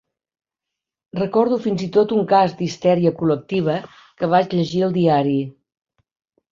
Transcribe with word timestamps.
Recordo 1.19 1.59
fins 1.67 1.83
i 1.87 1.89
tot 1.97 2.15
un 2.21 2.25
cas 2.33 2.57
d'histèria 2.63 3.15
col·lectiva 3.23 3.79
que 4.21 4.35
vaig 4.35 4.61
llegir 4.61 4.87
al 4.89 5.01
diari. 5.01 5.39